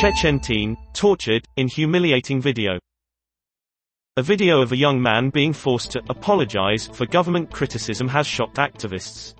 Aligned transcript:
Chechen 0.00 0.38
teen, 0.40 0.76
tortured, 0.92 1.48
in 1.56 1.68
humiliating 1.68 2.38
video. 2.38 2.78
A 4.18 4.22
video 4.22 4.60
of 4.60 4.72
a 4.72 4.76
young 4.76 5.00
man 5.00 5.30
being 5.30 5.54
forced 5.54 5.90
to 5.92 6.02
apologize 6.10 6.86
for 6.92 7.06
government 7.06 7.50
criticism 7.50 8.06
has 8.08 8.26
shocked 8.26 8.56
activists. 8.56 9.32